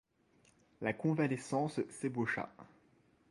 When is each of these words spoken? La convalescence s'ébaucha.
La 0.81 0.93
convalescence 0.93 1.79
s'ébaucha. 1.91 2.51